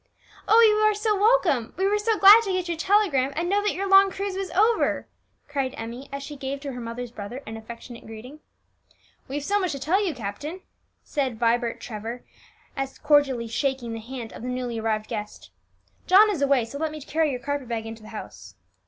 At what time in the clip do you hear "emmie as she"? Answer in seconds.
5.77-6.35